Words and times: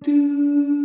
Do. 0.00 0.77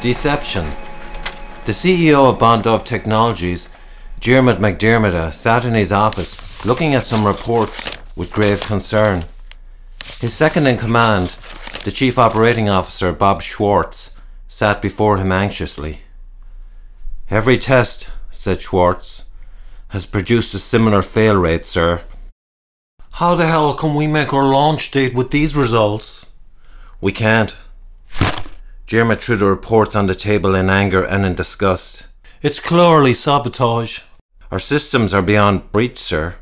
Deception. 0.00 0.64
The 1.64 1.72
CEO 1.72 2.30
of 2.30 2.38
Bondove 2.38 2.84
Technologies, 2.84 3.68
Diarmuid 4.20 4.58
McDermott, 4.58 5.34
sat 5.34 5.64
in 5.64 5.74
his 5.74 5.90
office 5.90 6.64
looking 6.64 6.94
at 6.94 7.02
some 7.02 7.26
reports 7.26 7.98
with 8.14 8.32
grave 8.32 8.60
concern. 8.60 9.24
His 10.20 10.32
second 10.32 10.68
in 10.68 10.76
command, 10.76 11.36
the 11.82 11.90
Chief 11.90 12.16
Operating 12.16 12.68
Officer, 12.68 13.12
Bob 13.12 13.42
Schwartz, 13.42 14.16
sat 14.46 14.80
before 14.80 15.18
him 15.18 15.32
anxiously. 15.32 16.02
Every 17.28 17.58
test, 17.58 18.10
said 18.30 18.62
Schwartz, 18.62 19.24
has 19.88 20.06
produced 20.06 20.54
a 20.54 20.60
similar 20.60 21.02
fail 21.02 21.34
rate, 21.34 21.64
sir. 21.64 22.02
How 23.14 23.34
the 23.34 23.48
hell 23.48 23.74
can 23.74 23.96
we 23.96 24.06
make 24.06 24.32
our 24.32 24.48
launch 24.48 24.92
date 24.92 25.12
with 25.12 25.32
these 25.32 25.56
results? 25.56 26.30
We 27.00 27.10
can't. 27.10 27.56
Diarmuid 28.88 29.20
threw 29.20 29.36
the 29.36 29.44
reports 29.44 29.94
on 29.94 30.06
the 30.06 30.14
table 30.14 30.54
in 30.54 30.70
anger 30.70 31.04
and 31.04 31.26
in 31.26 31.34
disgust. 31.34 32.06
It's 32.40 32.58
clearly 32.58 33.12
sabotage. 33.12 34.04
Our 34.50 34.58
systems 34.58 35.12
are 35.12 35.20
beyond 35.20 35.70
breach, 35.72 35.98
sir. 35.98 36.36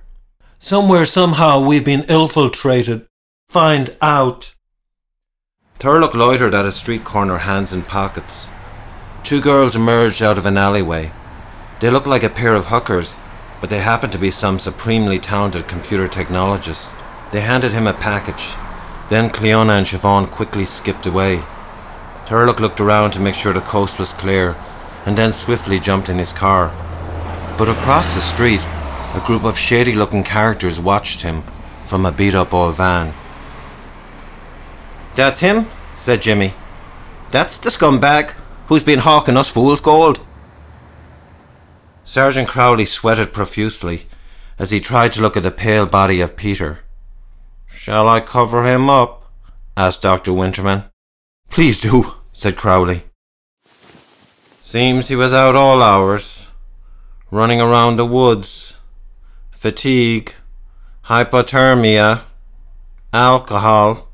Somewhere, 0.60 1.06
somehow, 1.06 1.66
we've 1.66 1.84
been 1.84 2.04
infiltrated. 2.04 3.04
Find 3.48 3.96
out. 4.00 4.54
Turlough 5.80 6.14
loitered 6.14 6.54
at 6.54 6.64
a 6.64 6.70
street 6.70 7.02
corner, 7.02 7.38
hands 7.38 7.72
in 7.72 7.82
pockets. 7.82 8.48
Two 9.24 9.40
girls 9.40 9.74
emerged 9.74 10.22
out 10.22 10.38
of 10.38 10.46
an 10.46 10.56
alleyway. 10.56 11.10
They 11.80 11.90
looked 11.90 12.06
like 12.06 12.22
a 12.22 12.30
pair 12.30 12.54
of 12.54 12.66
hookers, 12.66 13.18
but 13.60 13.70
they 13.70 13.80
happened 13.80 14.12
to 14.12 14.18
be 14.18 14.30
some 14.30 14.60
supremely 14.60 15.18
talented 15.18 15.66
computer 15.66 16.06
technologists. 16.06 16.94
They 17.32 17.40
handed 17.40 17.72
him 17.72 17.88
a 17.88 17.92
package. 17.92 18.54
Then 19.08 19.30
Cleona 19.30 19.78
and 19.78 19.86
Siobhan 19.86 20.30
quickly 20.30 20.64
skipped 20.64 21.06
away. 21.06 21.42
Turlough 22.26 22.58
looked 22.58 22.80
around 22.80 23.12
to 23.12 23.20
make 23.20 23.36
sure 23.36 23.52
the 23.52 23.60
coast 23.60 23.98
was 24.00 24.12
clear, 24.12 24.56
and 25.04 25.16
then 25.16 25.32
swiftly 25.32 25.78
jumped 25.78 26.08
in 26.08 26.18
his 26.18 26.32
car. 26.32 26.72
But 27.56 27.70
across 27.70 28.14
the 28.14 28.20
street, 28.20 28.60
a 29.14 29.22
group 29.24 29.44
of 29.44 29.56
shady 29.56 29.94
looking 29.94 30.24
characters 30.24 30.80
watched 30.80 31.22
him 31.22 31.42
from 31.86 32.04
a 32.04 32.10
beat 32.10 32.34
up 32.34 32.52
old 32.52 32.76
van. 32.76 33.14
That's 35.14 35.40
him, 35.40 35.68
said 35.94 36.20
Jimmy. 36.20 36.52
That's 37.30 37.58
the 37.58 37.70
scumbag 37.70 38.32
who's 38.66 38.82
been 38.82 38.98
hawking 38.98 39.36
us 39.36 39.50
fool's 39.50 39.80
gold. 39.80 40.20
Sergeant 42.02 42.48
Crowley 42.48 42.84
sweated 42.84 43.32
profusely 43.32 44.06
as 44.58 44.70
he 44.70 44.80
tried 44.80 45.12
to 45.12 45.20
look 45.20 45.36
at 45.36 45.44
the 45.44 45.50
pale 45.50 45.86
body 45.86 46.20
of 46.20 46.36
Peter. 46.36 46.80
Shall 47.66 48.08
I 48.08 48.20
cover 48.20 48.64
him 48.64 48.90
up? 48.90 49.32
asked 49.76 50.02
Dr. 50.02 50.32
Winterman. 50.32 50.90
Please 51.50 51.80
do, 51.80 52.14
said 52.36 52.54
Crowley. 52.54 53.02
Seems 54.60 55.08
he 55.08 55.16
was 55.16 55.32
out 55.32 55.56
all 55.56 55.82
hours, 55.82 56.48
running 57.30 57.62
around 57.62 57.96
the 57.96 58.04
woods. 58.04 58.76
Fatigue, 59.52 60.34
hypothermia, 61.06 62.20
alcohol, 63.10 64.08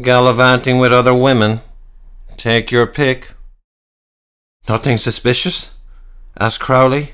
gallivanting 0.00 0.78
with 0.78 0.94
other 0.94 1.14
women. 1.14 1.60
Take 2.38 2.70
your 2.70 2.86
pick. 2.86 3.34
Nothing 4.66 4.96
suspicious? 4.96 5.76
asked 6.40 6.60
Crowley. 6.60 7.10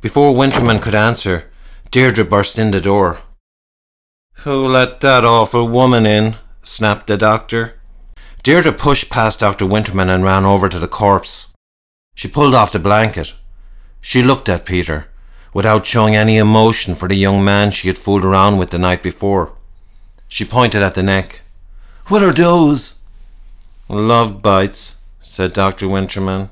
Before 0.00 0.32
Winterman 0.32 0.80
could 0.80 0.94
answer, 0.94 1.50
Deirdra 1.92 2.24
burst 2.24 2.58
in 2.58 2.70
the 2.70 2.80
door. 2.80 3.18
Who 4.44 4.66
let 4.66 5.02
that 5.02 5.26
awful 5.26 5.68
woman 5.68 6.06
in? 6.06 6.36
snapped 6.62 7.06
the 7.06 7.18
doctor. 7.18 7.79
Deirdra 8.42 8.76
pushed 8.76 9.10
past 9.10 9.40
Dr. 9.40 9.66
Winterman 9.66 10.08
and 10.08 10.24
ran 10.24 10.46
over 10.46 10.68
to 10.68 10.78
the 10.78 10.88
corpse. 10.88 11.52
She 12.14 12.26
pulled 12.26 12.54
off 12.54 12.72
the 12.72 12.78
blanket. 12.78 13.34
She 14.00 14.22
looked 14.22 14.48
at 14.48 14.64
Peter, 14.64 15.08
without 15.52 15.84
showing 15.84 16.16
any 16.16 16.38
emotion 16.38 16.94
for 16.94 17.06
the 17.06 17.16
young 17.16 17.44
man 17.44 17.70
she 17.70 17.88
had 17.88 17.98
fooled 17.98 18.24
around 18.24 18.56
with 18.56 18.70
the 18.70 18.78
night 18.78 19.02
before. 19.02 19.52
She 20.26 20.44
pointed 20.46 20.82
at 20.82 20.94
the 20.94 21.02
neck. 21.02 21.42
What 22.06 22.22
are 22.22 22.32
those? 22.32 22.98
Love 23.88 24.40
bites, 24.40 24.98
said 25.20 25.52
Dr. 25.52 25.86
Winterman. 25.86 26.48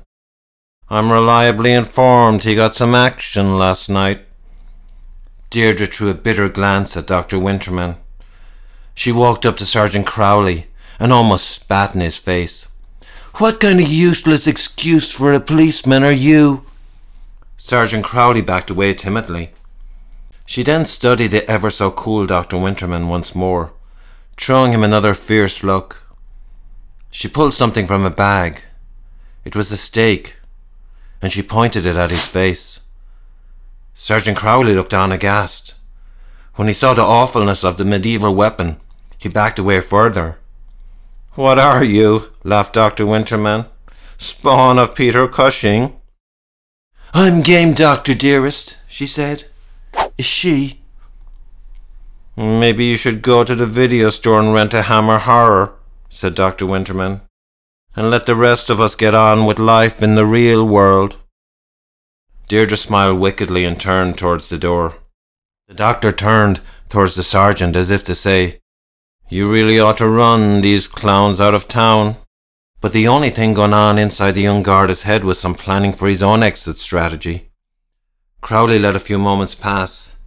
I'm 0.89 1.11
reliably 1.11 1.73
informed 1.73 2.43
he 2.43 2.55
got 2.55 2.75
some 2.75 2.93
action 2.93 3.57
last 3.57 3.89
night. 3.89 4.25
Deirdra 5.49 5.91
threw 5.91 6.09
a 6.09 6.13
bitter 6.13 6.49
glance 6.49 6.95
at 6.95 7.07
Dr. 7.07 7.37
Winterman. 7.37 7.97
She 8.93 9.11
walked 9.11 9.45
up 9.45 9.57
to 9.57 9.65
Sergeant 9.65 10.05
Crowley 10.05 10.68
and 10.99 11.13
almost 11.13 11.49
spat 11.49 11.95
in 11.95 12.01
his 12.01 12.17
face. 12.17 12.67
What 13.35 13.59
kind 13.59 13.79
of 13.79 13.87
useless 13.87 14.47
excuse 14.47 15.09
for 15.09 15.31
a 15.31 15.39
policeman 15.39 16.03
are 16.03 16.11
you? 16.11 16.65
Sergeant 17.55 18.03
Crowley 18.03 18.41
backed 18.41 18.69
away 18.69 18.93
timidly. 18.93 19.51
She 20.45 20.63
then 20.63 20.85
studied 20.85 21.27
the 21.27 21.49
ever 21.49 21.69
so 21.69 21.91
cool 21.91 22.25
Dr. 22.25 22.57
Winterman 22.57 23.07
once 23.07 23.35
more, 23.35 23.71
throwing 24.35 24.73
him 24.73 24.83
another 24.83 25.13
fierce 25.13 25.63
look. 25.63 26.03
She 27.11 27.27
pulled 27.27 27.53
something 27.53 27.85
from 27.85 28.03
a 28.03 28.09
bag. 28.09 28.63
It 29.45 29.55
was 29.55 29.71
a 29.71 29.77
stake, 29.77 30.37
and 31.21 31.31
she 31.31 31.41
pointed 31.43 31.85
it 31.85 31.95
at 31.95 32.09
his 32.09 32.25
face. 32.25 32.81
Sergeant 33.93 34.37
Crowley 34.37 34.73
looked 34.73 34.93
on 34.93 35.11
aghast. 35.11 35.75
When 36.55 36.67
he 36.67 36.73
saw 36.73 36.93
the 36.93 37.01
awfulness 37.03 37.63
of 37.63 37.77
the 37.77 37.85
medieval 37.85 38.33
weapon, 38.35 38.77
he 39.17 39.29
backed 39.29 39.59
away 39.59 39.81
further. 39.81 40.39
What 41.39 41.57
are 41.57 41.85
you? 41.85 42.33
laughed 42.43 42.73
Dr. 42.73 43.05
Winterman. 43.05 43.69
Spawn 44.17 44.77
of 44.77 44.93
Peter 44.93 45.25
Cushing? 45.29 45.97
I'm 47.13 47.39
game, 47.43 47.73
Doctor, 47.73 48.13
dearest, 48.13 48.75
she 48.89 49.05
said. 49.05 49.45
Is 50.17 50.25
she? 50.25 50.81
Maybe 52.35 52.83
you 52.83 52.97
should 52.97 53.21
go 53.21 53.45
to 53.45 53.55
the 53.55 53.65
video 53.65 54.09
store 54.09 54.41
and 54.41 54.53
rent 54.53 54.73
a 54.73 54.81
Hammer 54.81 55.19
Horror, 55.19 55.75
said 56.09 56.35
Dr. 56.35 56.65
Winterman, 56.65 57.21
and 57.95 58.09
let 58.09 58.25
the 58.25 58.35
rest 58.35 58.69
of 58.69 58.81
us 58.81 58.95
get 58.95 59.15
on 59.15 59.45
with 59.45 59.59
life 59.59 60.03
in 60.03 60.15
the 60.15 60.25
real 60.25 60.67
world. 60.67 61.15
Deirdra 62.49 62.77
smiled 62.77 63.17
wickedly 63.17 63.63
and 63.63 63.79
turned 63.79 64.17
towards 64.17 64.49
the 64.49 64.57
door. 64.57 64.97
The 65.69 65.73
doctor 65.73 66.11
turned 66.11 66.59
towards 66.89 67.15
the 67.15 67.23
sergeant 67.23 67.77
as 67.77 67.91
if 67.91 68.03
to 68.03 68.13
say, 68.13 68.59
you 69.29 69.49
really 69.49 69.79
ought 69.79 69.97
to 69.99 70.09
run 70.09 70.61
these 70.61 70.87
clowns 70.87 71.39
out 71.39 71.53
of 71.53 71.67
town. 71.67 72.15
But 72.81 72.93
the 72.93 73.07
only 73.07 73.29
thing 73.29 73.53
going 73.53 73.73
on 73.73 73.99
inside 73.99 74.31
the 74.31 74.41
young 74.41 74.63
guard's 74.63 75.03
head 75.03 75.23
was 75.23 75.39
some 75.39 75.53
planning 75.53 75.93
for 75.93 76.07
his 76.07 76.23
own 76.23 76.41
exit 76.41 76.77
strategy. 76.77 77.49
Crowley 78.41 78.79
let 78.79 78.95
a 78.95 78.99
few 78.99 79.19
moments 79.19 79.53
pass. 79.53 80.17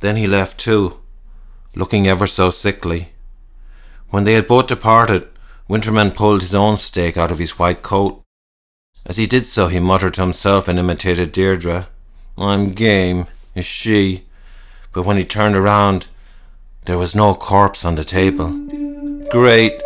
Then 0.00 0.16
he 0.16 0.26
left 0.26 0.58
too, 0.58 1.00
looking 1.74 2.06
ever 2.06 2.26
so 2.26 2.50
sickly. 2.50 3.10
When 4.10 4.24
they 4.24 4.34
had 4.34 4.48
both 4.48 4.66
departed, 4.66 5.28
Winterman 5.68 6.14
pulled 6.14 6.40
his 6.40 6.54
own 6.54 6.76
stake 6.76 7.16
out 7.16 7.30
of 7.30 7.38
his 7.38 7.58
white 7.58 7.82
coat. 7.82 8.22
As 9.06 9.16
he 9.16 9.26
did 9.26 9.46
so, 9.46 9.68
he 9.68 9.80
muttered 9.80 10.14
to 10.14 10.22
himself 10.22 10.68
and 10.68 10.78
imitated 10.78 11.32
Deirdra. 11.32 11.86
I'm 12.36 12.72
game, 12.72 13.26
is 13.54 13.64
she? 13.64 14.24
But 14.92 15.06
when 15.06 15.16
he 15.16 15.24
turned 15.24 15.54
around, 15.54 16.08
there 16.86 16.98
was 16.98 17.14
no 17.14 17.34
corpse 17.34 17.84
on 17.84 17.94
the 17.94 18.04
table. 18.04 18.50
Great. 19.30 19.80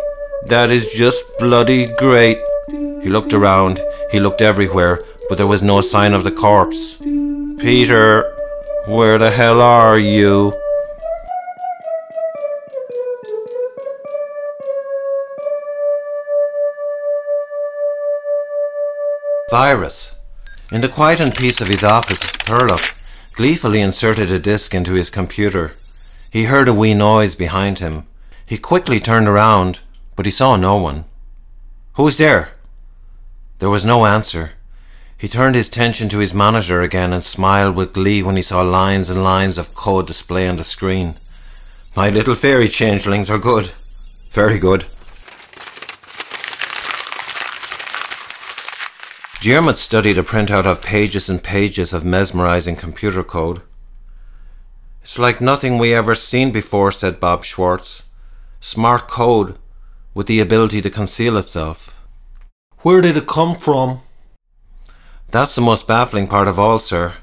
That 0.47 0.69
is 0.71 0.93
just 0.93 1.23
bloody 1.39 1.87
great. 1.97 2.37
He 2.69 3.09
looked 3.09 3.33
around, 3.33 3.79
he 4.11 4.19
looked 4.19 4.41
everywhere, 4.41 5.03
but 5.27 5.37
there 5.37 5.47
was 5.47 5.61
no 5.61 5.81
sign 5.81 6.13
of 6.13 6.23
the 6.23 6.31
corpse. 6.31 6.97
Peter, 7.59 8.31
Where 8.87 9.17
the 9.17 9.31
hell 9.31 9.61
are 9.61 9.99
you? 9.99 10.53
Virus. 19.49 20.19
In 20.71 20.81
the 20.81 20.87
quiet 20.87 21.19
and 21.19 21.33
peace 21.33 21.61
of 21.61 21.67
his 21.67 21.83
office, 21.83 22.21
Turlough 22.21 22.93
gleefully 23.35 23.81
inserted 23.81 24.31
a 24.31 24.39
disk 24.39 24.73
into 24.73 24.93
his 24.93 25.09
computer. 25.09 25.71
He 26.31 26.45
heard 26.45 26.67
a 26.67 26.73
wee 26.73 26.93
noise 26.93 27.35
behind 27.35 27.79
him. 27.79 28.07
He 28.45 28.57
quickly 28.57 28.99
turned 28.99 29.27
around, 29.27 29.79
but 30.15 30.25
he 30.25 30.31
saw 30.31 30.55
no 30.55 30.77
one. 30.77 31.05
Who's 31.93 32.17
there? 32.17 32.51
There 33.59 33.69
was 33.69 33.85
no 33.85 34.05
answer. 34.05 34.51
He 35.17 35.27
turned 35.27 35.55
his 35.55 35.69
attention 35.69 36.09
to 36.09 36.19
his 36.19 36.33
monitor 36.33 36.81
again 36.81 37.13
and 37.13 37.23
smiled 37.23 37.75
with 37.75 37.93
glee 37.93 38.21
when 38.21 38.35
he 38.35 38.41
saw 38.41 38.61
lines 38.61 39.09
and 39.09 39.23
lines 39.23 39.57
of 39.57 39.73
code 39.73 40.07
display 40.07 40.47
on 40.47 40.57
the 40.57 40.63
screen. 40.63 41.15
My 41.95 42.09
little 42.09 42.35
fairy 42.35 42.67
changelings 42.67 43.29
are 43.29 43.37
good. 43.37 43.71
Very 44.33 44.59
good. 44.59 44.85
Diarmid 49.41 49.77
studied 49.77 50.17
a 50.17 50.23
printout 50.23 50.65
of 50.65 50.81
pages 50.81 51.29
and 51.29 51.41
pages 51.41 51.93
of 51.93 52.03
mesmerizing 52.03 52.75
computer 52.75 53.23
code. 53.23 53.61
It's 55.05 55.19
like 55.19 55.39
nothing 55.39 55.77
we 55.77 55.93
ever 55.93 56.15
seen 56.15 56.51
before, 56.51 56.91
said 56.91 57.19
Bob 57.19 57.43
Schwartz. 57.43 58.09
Smart 58.59 59.07
code 59.07 59.55
with 60.15 60.25
the 60.25 60.39
ability 60.39 60.81
to 60.81 60.89
conceal 60.89 61.37
itself. 61.37 62.03
Where 62.79 63.01
did 63.01 63.15
it 63.15 63.27
come 63.27 63.53
from? 63.55 63.99
That's 65.29 65.53
the 65.53 65.61
most 65.61 65.87
baffling 65.87 66.25
part 66.27 66.47
of 66.47 66.57
all, 66.57 66.79
sir. 66.79 67.17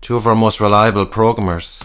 Two 0.00 0.16
of 0.16 0.26
our 0.26 0.34
most 0.34 0.58
reliable 0.58 1.04
programmers. 1.04 1.84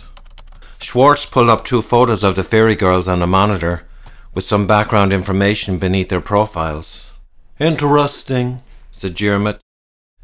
Schwartz 0.79 1.25
pulled 1.25 1.49
up 1.49 1.65
two 1.65 1.81
photos 1.81 2.23
of 2.23 2.37
the 2.37 2.41
fairy 2.41 2.77
girls 2.77 3.09
on 3.09 3.19
the 3.19 3.27
monitor 3.27 3.83
with 4.33 4.45
some 4.45 4.65
background 4.65 5.11
information 5.11 5.77
beneath 5.77 6.07
their 6.07 6.21
profiles. 6.21 7.11
Interesting 7.59 8.63
said 8.91 9.15
Diarmid. 9.15 9.59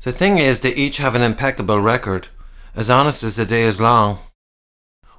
The 0.03 0.13
thing 0.13 0.37
is, 0.37 0.61
they 0.61 0.73
each 0.75 0.95
have 0.99 1.13
an 1.13 1.23
impeccable 1.23 1.81
record, 1.81 2.29
as 2.73 2.89
honest 2.89 3.21
as 3.21 3.35
the 3.35 3.45
day 3.45 3.63
is 3.63 3.81
long. 3.81 4.19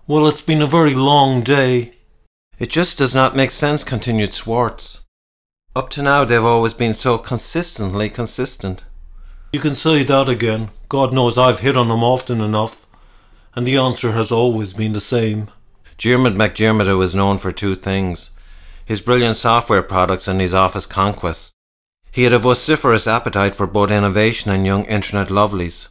Well, 0.08 0.26
it's 0.26 0.40
been 0.40 0.62
a 0.62 0.66
very 0.66 0.94
long 0.94 1.42
day. 1.42 1.92
It 2.58 2.70
just 2.70 2.96
does 2.96 3.14
not 3.14 3.36
make 3.36 3.50
sense, 3.50 3.84
continued 3.84 4.32
Schwartz. 4.32 5.04
Up 5.76 5.90
to 5.90 6.02
now, 6.02 6.24
they've 6.24 6.42
always 6.42 6.72
been 6.72 6.94
so 6.94 7.18
consistently 7.18 8.08
consistent. 8.08 8.86
You 9.52 9.60
can 9.60 9.74
say 9.74 10.04
that 10.04 10.26
again. 10.26 10.70
God 10.88 11.12
knows 11.12 11.36
I've 11.36 11.60
hit 11.60 11.76
on 11.76 11.88
them 11.88 12.02
often 12.02 12.40
enough, 12.40 12.86
and 13.54 13.66
the 13.66 13.76
answer 13.76 14.12
has 14.12 14.32
always 14.32 14.72
been 14.72 14.94
the 14.94 15.00
same. 15.00 15.50
Diarmid 15.98 16.36
MacDiarmid 16.36 16.96
was 16.96 17.14
known 17.14 17.36
for 17.36 17.52
two 17.52 17.74
things 17.74 18.30
his 18.86 19.02
brilliant 19.02 19.36
software 19.36 19.82
products 19.82 20.26
and 20.26 20.40
his 20.40 20.54
office 20.54 20.86
conquests. 20.86 21.52
He 22.10 22.22
had 22.22 22.32
a 22.32 22.38
vociferous 22.38 23.06
appetite 23.06 23.54
for 23.54 23.66
both 23.66 23.90
innovation 23.90 24.50
and 24.50 24.64
young 24.64 24.86
internet 24.86 25.28
lovelies. 25.28 25.90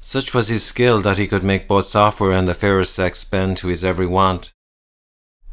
Such 0.00 0.32
was 0.32 0.48
his 0.48 0.64
skill 0.64 1.00
that 1.02 1.18
he 1.18 1.26
could 1.26 1.42
make 1.42 1.68
both 1.68 1.86
software 1.86 2.32
and 2.32 2.48
the 2.48 2.54
fairest 2.54 2.94
sex 2.94 3.24
bend 3.24 3.56
to 3.58 3.68
his 3.68 3.84
every 3.84 4.06
want. 4.06 4.52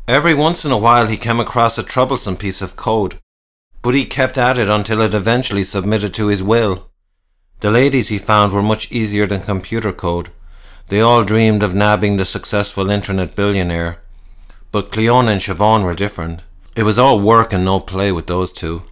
Every 0.07 0.33
once 0.33 0.63
in 0.63 0.71
a 0.71 0.77
while 0.77 1.07
he 1.07 1.17
came 1.17 1.39
across 1.39 1.77
a 1.77 1.83
troublesome 1.83 2.37
piece 2.37 2.61
of 2.61 2.75
code, 2.75 3.19
but 3.81 3.95
he 3.95 4.05
kept 4.05 4.37
at 4.37 4.59
it 4.59 4.69
until 4.69 5.01
it 5.01 5.13
eventually 5.13 5.63
submitted 5.63 6.13
to 6.13 6.27
his 6.27 6.43
will. 6.43 6.89
The 7.61 7.71
ladies 7.71 8.09
he 8.09 8.17
found 8.17 8.53
were 8.53 8.61
much 8.61 8.91
easier 8.91 9.25
than 9.25 9.41
computer 9.41 9.91
code. 9.91 10.29
They 10.89 11.01
all 11.01 11.23
dreamed 11.23 11.63
of 11.63 11.73
nabbing 11.73 12.17
the 12.17 12.25
successful 12.25 12.91
internet 12.91 13.35
billionaire. 13.35 13.99
But 14.71 14.91
Cleona 14.91 15.31
and 15.31 15.41
Siobhan 15.41 15.83
were 15.83 15.95
different. 15.95 16.43
It 16.75 16.83
was 16.83 16.99
all 16.99 17.19
work 17.19 17.53
and 17.53 17.65
no 17.65 17.79
play 17.79 18.11
with 18.11 18.27
those 18.27 18.53
two. 18.53 18.83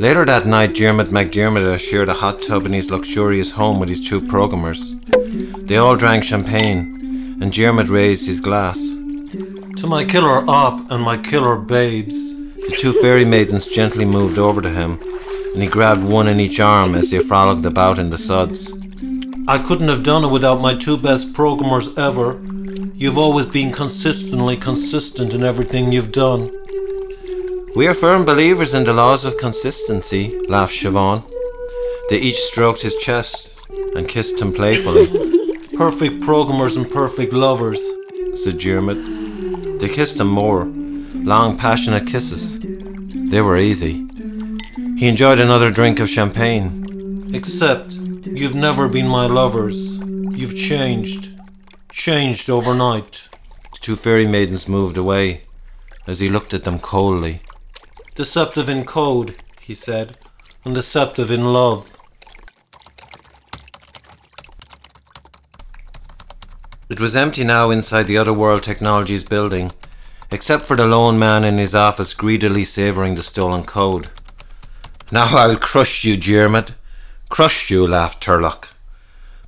Later 0.00 0.24
that 0.26 0.46
night, 0.46 0.74
Diarmid 0.74 1.06
MacDiarmid 1.06 1.76
shared 1.80 2.08
a 2.08 2.14
hot 2.14 2.40
tub 2.40 2.66
in 2.66 2.72
his 2.72 2.88
luxurious 2.88 3.50
home 3.50 3.80
with 3.80 3.88
his 3.88 4.00
two 4.00 4.20
programmers. 4.20 4.94
They 5.66 5.76
all 5.76 5.96
drank 5.96 6.22
champagne, 6.22 7.36
and 7.42 7.52
Diarmid 7.52 7.90
raised 7.90 8.24
his 8.24 8.38
glass. 8.38 8.78
To 8.78 9.88
my 9.88 10.04
killer 10.04 10.48
op 10.48 10.88
and 10.92 11.02
my 11.02 11.16
killer 11.16 11.58
babes. 11.58 12.36
The 12.54 12.76
two 12.78 12.92
fairy 12.92 13.24
maidens 13.24 13.66
gently 13.66 14.04
moved 14.04 14.38
over 14.38 14.62
to 14.62 14.70
him, 14.70 15.00
and 15.52 15.62
he 15.64 15.68
grabbed 15.68 16.04
one 16.04 16.28
in 16.28 16.38
each 16.38 16.60
arm 16.60 16.94
as 16.94 17.10
they 17.10 17.18
frolicked 17.18 17.66
about 17.66 17.98
in 17.98 18.10
the 18.10 18.18
suds. 18.18 18.72
I 19.48 19.58
couldn't 19.58 19.88
have 19.88 20.04
done 20.04 20.22
it 20.22 20.30
without 20.30 20.60
my 20.60 20.74
two 20.74 20.96
best 20.96 21.34
programmers 21.34 21.98
ever. 21.98 22.38
You've 22.94 23.18
always 23.18 23.46
been 23.46 23.72
consistently 23.72 24.56
consistent 24.56 25.34
in 25.34 25.42
everything 25.42 25.90
you've 25.90 26.12
done. 26.12 26.52
We 27.78 27.86
are 27.86 27.94
firm 27.94 28.24
believers 28.24 28.74
in 28.74 28.82
the 28.82 28.92
laws 28.92 29.24
of 29.24 29.36
consistency, 29.36 30.36
laughed 30.48 30.72
Siobhan. 30.72 31.22
They 32.10 32.18
each 32.18 32.34
stroked 32.34 32.82
his 32.82 32.96
chest 32.96 33.60
and 33.94 34.08
kissed 34.08 34.40
him 34.40 34.52
playfully. 34.52 35.06
perfect 35.76 36.20
programmers 36.22 36.76
and 36.76 36.90
perfect 36.90 37.32
lovers, 37.32 37.78
said 38.34 38.58
Diarmid. 38.58 39.78
They 39.78 39.88
kissed 39.88 40.18
him 40.18 40.26
more, 40.26 40.64
long, 40.64 41.56
passionate 41.56 42.08
kisses. 42.08 42.58
They 43.30 43.40
were 43.40 43.56
easy. 43.56 44.08
He 44.96 45.06
enjoyed 45.06 45.38
another 45.38 45.70
drink 45.70 46.00
of 46.00 46.08
champagne. 46.08 47.32
Except, 47.32 47.92
you've 47.92 48.56
never 48.56 48.88
been 48.88 49.06
my 49.06 49.26
lovers. 49.26 49.98
You've 50.36 50.56
changed. 50.56 51.28
Changed 51.92 52.50
overnight. 52.50 53.28
The 53.72 53.78
two 53.80 53.94
fairy 53.94 54.26
maidens 54.26 54.68
moved 54.68 54.96
away 54.96 55.42
as 56.08 56.18
he 56.18 56.28
looked 56.28 56.52
at 56.52 56.64
them 56.64 56.80
coldly. 56.80 57.40
Deceptive 58.18 58.68
in 58.68 58.84
code, 58.84 59.36
he 59.60 59.74
said, 59.74 60.18
and 60.64 60.74
deceptive 60.74 61.30
in 61.30 61.52
love. 61.52 61.96
It 66.88 66.98
was 66.98 67.14
empty 67.14 67.44
now 67.44 67.70
inside 67.70 68.08
the 68.08 68.18
Otherworld 68.18 68.64
Technologies 68.64 69.22
building, 69.22 69.70
except 70.32 70.66
for 70.66 70.74
the 70.74 70.84
lone 70.84 71.16
man 71.16 71.44
in 71.44 71.58
his 71.58 71.76
office 71.76 72.12
greedily 72.12 72.64
savouring 72.64 73.14
the 73.14 73.22
stolen 73.22 73.62
code. 73.62 74.10
Now 75.12 75.28
I'll 75.36 75.56
crush 75.56 76.04
you, 76.04 76.16
Diarmid. 76.16 76.74
Crush 77.28 77.70
you, 77.70 77.86
laughed 77.86 78.20
Turlough. 78.20 78.72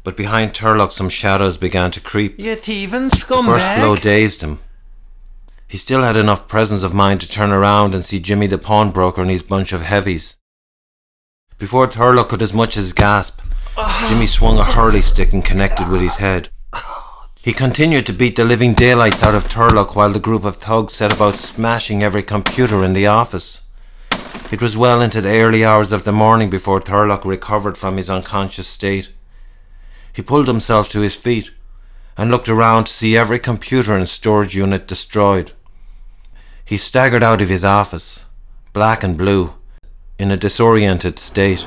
But 0.04 0.16
behind 0.16 0.52
Turlough 0.52 0.92
some 0.92 1.08
shadows 1.08 1.58
began 1.58 1.90
to 1.90 2.00
creep. 2.00 2.38
You 2.38 2.54
thieving 2.54 3.10
scumbag! 3.10 3.46
The 3.46 3.50
first 3.50 3.80
blow 3.80 3.96
dazed 3.96 4.42
him. 4.42 4.60
He 5.70 5.78
still 5.78 6.02
had 6.02 6.16
enough 6.16 6.48
presence 6.48 6.82
of 6.82 6.92
mind 6.92 7.20
to 7.20 7.28
turn 7.28 7.52
around 7.52 7.94
and 7.94 8.04
see 8.04 8.18
Jimmy 8.18 8.48
the 8.48 8.58
pawnbroker 8.58 9.22
and 9.22 9.30
his 9.30 9.44
bunch 9.44 9.72
of 9.72 9.82
heavies. 9.82 10.36
Before 11.58 11.86
Turlough 11.86 12.28
could 12.28 12.42
as 12.42 12.52
much 12.52 12.76
as 12.76 12.92
gasp, 12.92 13.40
Jimmy 14.08 14.26
swung 14.26 14.58
a 14.58 14.64
hurley 14.64 15.00
stick 15.00 15.32
and 15.32 15.44
connected 15.44 15.88
with 15.88 16.00
his 16.00 16.16
head. 16.16 16.48
He 17.40 17.52
continued 17.52 18.04
to 18.06 18.12
beat 18.12 18.34
the 18.34 18.44
living 18.44 18.74
daylights 18.74 19.22
out 19.22 19.36
of 19.36 19.44
Turlough 19.44 19.94
while 19.94 20.10
the 20.10 20.18
group 20.18 20.42
of 20.42 20.56
thugs 20.56 20.94
set 20.94 21.14
about 21.14 21.34
smashing 21.34 22.02
every 22.02 22.24
computer 22.24 22.82
in 22.82 22.92
the 22.92 23.06
office. 23.06 23.68
It 24.50 24.60
was 24.60 24.76
well 24.76 25.00
into 25.00 25.20
the 25.20 25.38
early 25.38 25.64
hours 25.64 25.92
of 25.92 26.02
the 26.02 26.10
morning 26.10 26.50
before 26.50 26.80
Turlough 26.80 27.24
recovered 27.24 27.78
from 27.78 27.96
his 27.96 28.10
unconscious 28.10 28.66
state. 28.66 29.12
He 30.12 30.20
pulled 30.20 30.48
himself 30.48 30.88
to 30.90 31.00
his 31.00 31.14
feet 31.14 31.52
and 32.16 32.28
looked 32.28 32.48
around 32.48 32.86
to 32.86 32.92
see 32.92 33.16
every 33.16 33.38
computer 33.38 33.96
and 33.96 34.08
storage 34.08 34.56
unit 34.56 34.88
destroyed. 34.88 35.52
He 36.70 36.76
staggered 36.76 37.24
out 37.24 37.42
of 37.42 37.48
his 37.48 37.64
office, 37.64 38.26
black 38.72 39.02
and 39.02 39.18
blue, 39.18 39.54
in 40.20 40.30
a 40.30 40.36
disoriented 40.36 41.18
state. 41.18 41.66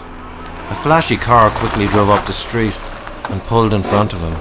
A 0.69 0.75
flashy 0.75 1.17
car 1.17 1.49
quickly 1.49 1.87
drove 1.87 2.09
up 2.09 2.25
the 2.25 2.31
street 2.31 2.73
and 3.29 3.41
pulled 3.41 3.73
in 3.73 3.83
front 3.83 4.13
of 4.13 4.21
him. 4.21 4.35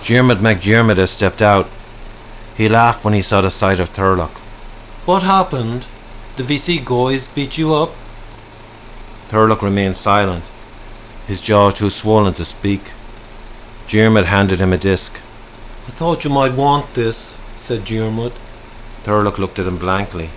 Diarmid 0.00 0.38
MacDiarmid 0.38 1.06
stepped 1.06 1.40
out. 1.40 1.68
He 2.56 2.68
laughed 2.68 3.04
when 3.04 3.14
he 3.14 3.22
saw 3.22 3.42
the 3.42 3.48
sight 3.48 3.78
of 3.78 3.92
Turlough. 3.92 4.36
What 5.06 5.22
happened? 5.22 5.86
The 6.34 6.42
VC 6.42 6.84
guys 6.84 7.32
beat 7.32 7.56
you 7.56 7.72
up? 7.72 7.92
Turlough 9.28 9.62
remained 9.62 9.96
silent, 9.96 10.50
his 11.28 11.40
jaw 11.40 11.70
too 11.70 11.90
swollen 11.90 12.34
to 12.34 12.44
speak. 12.44 12.90
Diarmid 13.86 14.24
handed 14.24 14.58
him 14.58 14.72
a 14.72 14.78
disc. 14.78 15.22
I 15.86 15.92
thought 15.92 16.24
you 16.24 16.30
might 16.30 16.54
want 16.54 16.94
this, 16.94 17.38
said 17.54 17.82
Diarmid. 17.82 18.32
Turlough 19.04 19.38
looked 19.38 19.58
at 19.58 19.66
him 19.66 19.78
blankly. 19.78 20.30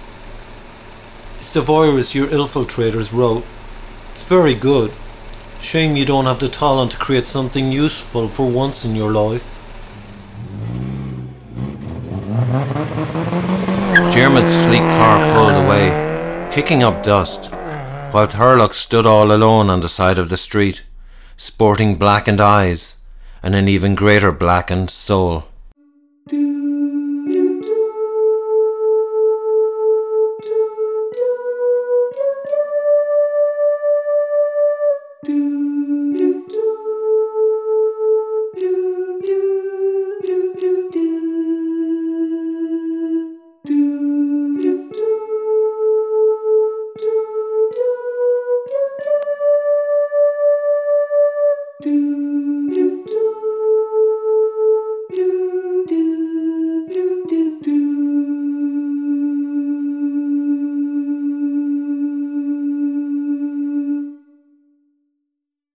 It's 1.38 1.54
the 1.54 1.62
virus 1.62 2.16
your 2.16 2.28
infiltrators 2.28 3.14
wrote. 3.14 3.46
It's 4.14 4.26
very 4.26 4.54
good. 4.54 4.92
Shame 5.60 5.96
you 5.96 6.06
don't 6.06 6.26
have 6.26 6.40
the 6.40 6.48
talent 6.48 6.92
to 6.92 6.98
create 6.98 7.28
something 7.28 7.72
useful 7.72 8.28
for 8.28 8.50
once 8.50 8.86
in 8.86 8.96
your 8.96 9.12
life. 9.12 9.60
Diarmid's 14.14 14.54
sleek 14.54 14.82
car 14.82 15.34
pulled 15.34 15.66
away, 15.66 16.50
kicking 16.52 16.84
up 16.84 17.04
dust, 17.04 17.52
while 18.12 18.28
Turlough 18.28 18.74
stood 18.74 19.06
all 19.06 19.32
alone 19.32 19.70
on 19.70 19.82
the 19.82 19.90
side 19.90 20.20
of 20.20 20.30
the 20.30 20.38
street, 20.38 20.84
sporting 21.36 21.96
blackened 21.96 22.40
eyes 22.40 22.98
and 23.42 23.56
an 23.56 23.68
even 23.68 23.96
greater 23.96 24.32
blackened 24.32 24.90
soul. 24.90 25.46